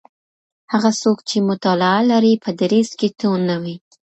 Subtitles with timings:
[0.71, 3.75] هغه څوک چي مطالعه لري په دریځ کي توند نه وي.